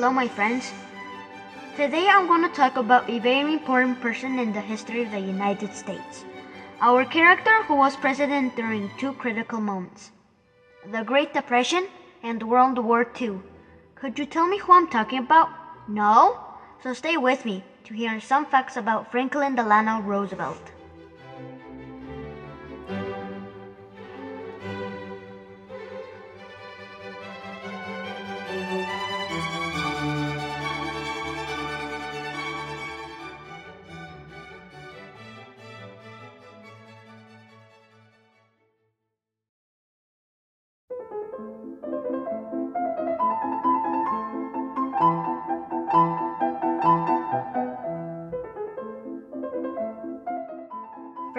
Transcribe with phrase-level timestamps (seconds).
[0.00, 0.72] Hello, my friends.
[1.76, 5.20] Today I'm going to talk about a very important person in the history of the
[5.20, 6.24] United States.
[6.80, 10.12] Our character who was president during two critical moments
[10.90, 11.86] the Great Depression
[12.22, 13.40] and World War II.
[13.94, 15.50] Could you tell me who I'm talking about?
[15.86, 16.46] No?
[16.82, 20.79] So stay with me to hear some facts about Franklin Delano Roosevelt.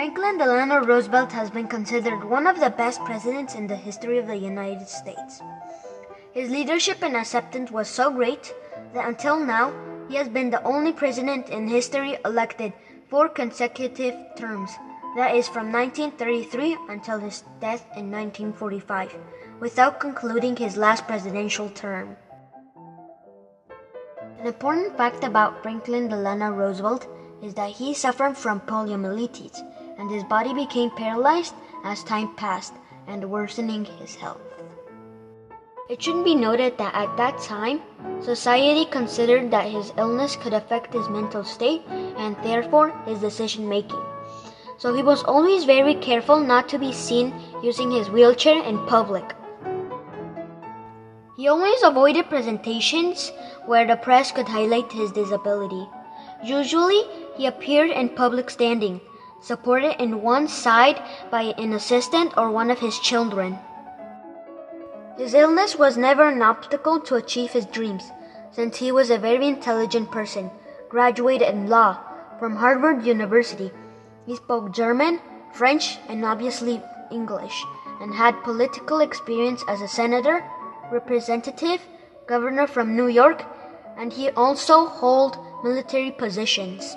[0.00, 4.26] Franklin Delano Roosevelt has been considered one of the best presidents in the history of
[4.26, 5.42] the United States.
[6.32, 8.54] His leadership and acceptance was so great
[8.94, 9.74] that until now
[10.08, 12.72] he has been the only president in history elected
[13.10, 14.70] four consecutive terms,
[15.16, 19.14] that is from 1933 until his death in 1945,
[19.60, 22.16] without concluding his last presidential term.
[24.38, 27.06] An important fact about Franklin Delano Roosevelt
[27.42, 29.60] is that he suffered from poliomyelitis
[30.00, 32.72] and his body became paralyzed as time passed
[33.06, 34.40] and worsening his health.
[35.90, 37.82] It should be noted that at that time,
[38.20, 44.00] society considered that his illness could affect his mental state and therefore his decision making.
[44.78, 49.34] So he was always very careful not to be seen using his wheelchair in public.
[51.36, 53.32] He always avoided presentations
[53.66, 55.86] where the press could highlight his disability.
[56.44, 57.02] Usually,
[57.36, 59.00] he appeared in public standing,
[59.40, 63.58] supported in one side by an assistant or one of his children.
[65.16, 68.10] His illness was never an obstacle to achieve his dreams,
[68.52, 70.50] since he was a very intelligent person,
[70.88, 71.98] graduated in law
[72.38, 73.70] from Harvard University.
[74.26, 75.20] He spoke German,
[75.52, 77.64] French, and obviously English,
[78.00, 80.42] and had political experience as a senator,
[80.90, 81.80] representative,
[82.26, 83.44] governor from New York,
[83.98, 86.96] and he also held military positions.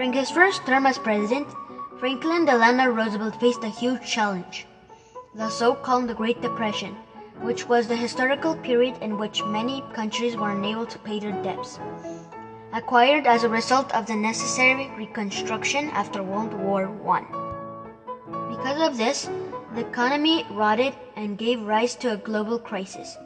[0.00, 1.46] During his first term as president,
[1.98, 4.66] Franklin Delano Roosevelt faced a huge challenge
[5.34, 6.96] the so called Great Depression,
[7.42, 11.78] which was the historical period in which many countries were unable to pay their debts,
[12.72, 17.20] acquired as a result of the necessary reconstruction after World War I.
[18.56, 19.28] Because of this,
[19.74, 23.18] the economy rotted and gave rise to a global crisis.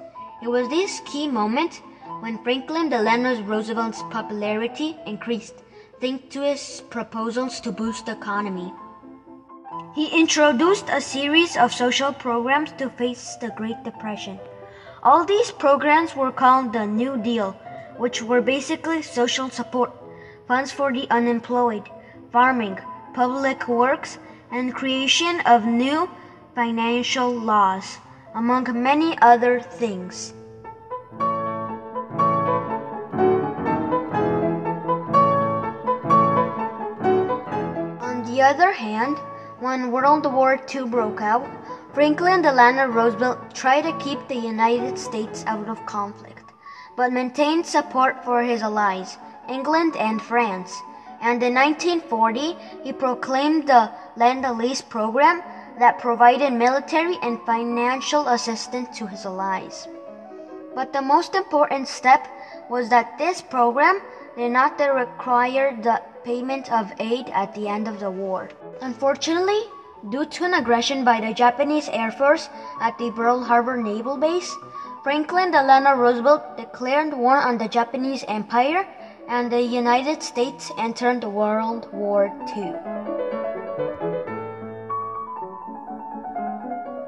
[0.43, 1.83] It was this key moment
[2.19, 5.64] when Franklin Delano Roosevelt's popularity increased
[6.05, 8.71] thanks to his proposals to boost the economy.
[9.95, 14.39] He introduced a series of social programs to face the Great Depression.
[15.03, 17.53] All these programs were called the New Deal,
[17.97, 19.93] which were basically social support,
[20.47, 21.89] funds for the unemployed,
[22.31, 22.79] farming,
[23.15, 24.19] public works,
[24.51, 26.11] and creation of new
[26.55, 27.97] financial laws,
[28.35, 30.35] among many other things.
[38.35, 39.17] The other hand,
[39.61, 41.47] when World War II broke out,
[41.93, 46.51] Franklin Delano Roosevelt tried to keep the United States out of conflict,
[46.97, 49.19] but maintained support for his allies,
[49.49, 50.75] England and France.
[51.21, 55.41] And in 1940, he proclaimed the Lend-Lease program
[55.79, 59.87] that provided military and financial assistance to his allies.
[60.75, 62.27] But the most important step
[62.69, 64.01] was that this program
[64.37, 68.49] did not require the payment of aid at the end of the war.
[68.81, 69.61] Unfortunately,
[70.11, 72.49] due to an aggression by the Japanese Air Force
[72.81, 74.55] at the Pearl Harbor Naval Base,
[75.03, 78.87] Franklin Delano Roosevelt declared war on the Japanese Empire
[79.29, 82.73] and the United States entered World War II.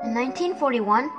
[0.05, 1.11] In 1941,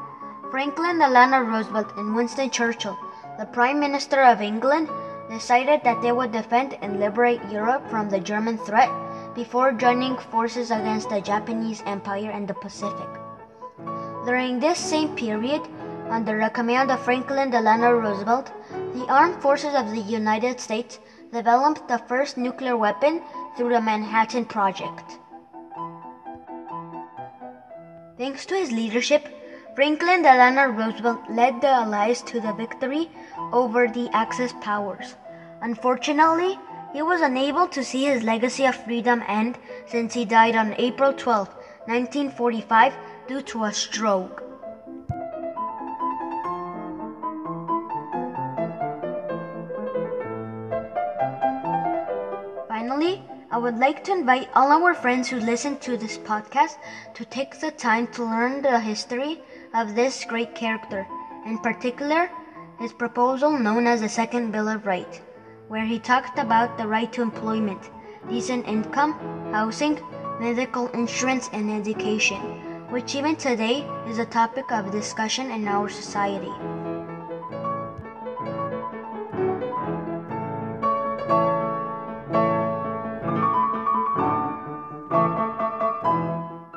[0.49, 2.97] Franklin Delano Roosevelt and Winston Churchill,
[3.37, 4.89] the Prime Minister of England,
[5.29, 8.89] decided that they would defend and liberate Europe from the German threat
[9.35, 13.09] before joining forces against the Japanese Empire in the Pacific.
[14.25, 15.61] During this same period,
[16.09, 18.51] under the command of Franklin Delano Roosevelt,
[18.93, 20.99] the armed forces of the United States
[21.31, 23.21] developed the first nuclear weapon
[23.55, 25.19] through the Manhattan Project.
[28.17, 29.36] Thanks to his leadership,
[29.77, 33.11] Franklin Delano Roosevelt led the Allies to the victory
[33.53, 35.13] over the Axis powers.
[35.61, 36.57] Unfortunately,
[36.93, 41.13] he was unable to see his legacy of freedom end since he died on April
[41.13, 41.49] 12,
[41.85, 42.97] 1945,
[43.27, 44.41] due to a stroke.
[52.67, 53.21] Finally,
[53.51, 56.77] I would like to invite all our friends who listen to this podcast
[57.13, 59.39] to take the time to learn the history
[59.73, 61.07] of this great character,
[61.45, 62.29] in particular,
[62.79, 65.21] his proposal known as the Second Bill of Rights,
[65.67, 67.89] where he talked about the right to employment,
[68.29, 69.13] decent income,
[69.51, 69.99] housing,
[70.39, 72.37] medical insurance, and education,
[72.89, 76.51] which even today is a topic of discussion in our society.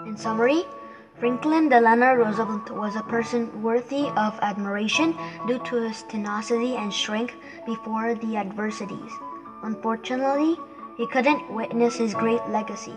[0.07, 0.65] In summary,
[1.21, 5.15] Franklin Delano Roosevelt was a person worthy of admiration
[5.47, 7.35] due to his tenacity and strength
[7.67, 9.13] before the adversities.
[9.63, 10.57] Unfortunately,
[10.97, 12.97] he couldn't witness his great legacy.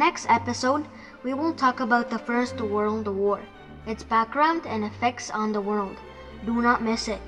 [0.00, 0.88] Next episode,
[1.22, 3.38] we will talk about the First World War,
[3.86, 5.98] its background and effects on the world.
[6.46, 7.20] Do not miss it.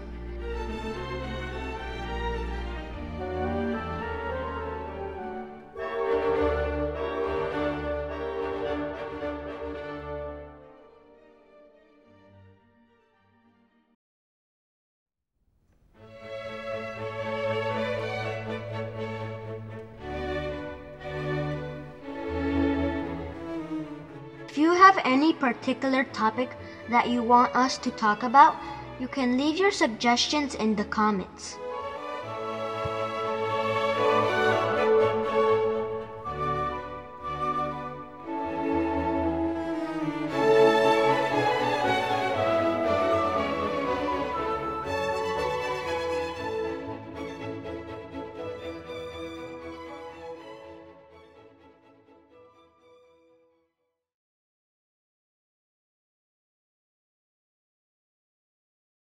[24.92, 26.50] Have any particular topic
[26.90, 28.54] that you want us to talk about,
[29.00, 31.56] you can leave your suggestions in the comments.